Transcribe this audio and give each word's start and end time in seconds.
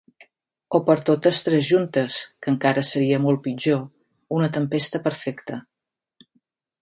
O 0.77 0.79
per 0.85 0.95
totes 1.09 1.41
tres 1.47 1.65
juntes, 1.71 2.17
que 2.45 2.49
encara 2.53 2.85
seria 2.91 3.19
molt 3.27 3.43
pitjor: 3.49 3.83
una 4.39 4.49
tempesta 4.57 5.03
perfecta. 5.09 5.61